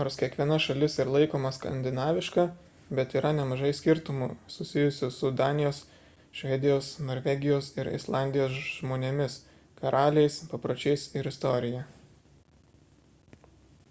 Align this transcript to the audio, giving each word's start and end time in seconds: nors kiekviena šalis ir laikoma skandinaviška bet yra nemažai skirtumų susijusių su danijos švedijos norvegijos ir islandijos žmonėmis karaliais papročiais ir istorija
nors 0.00 0.14
kiekviena 0.20 0.56
šalis 0.66 0.94
ir 1.02 1.10
laikoma 1.16 1.50
skandinaviška 1.56 2.44
bet 3.00 3.16
yra 3.22 3.32
nemažai 3.40 3.72
skirtumų 3.80 4.28
susijusių 4.56 5.10
su 5.18 5.32
danijos 5.42 5.82
švedijos 6.40 6.88
norvegijos 7.10 7.70
ir 7.84 7.92
islandijos 8.00 8.56
žmonėmis 8.72 9.36
karaliais 9.84 10.40
papročiais 10.56 11.08
ir 11.22 11.30
istorija 11.36 11.84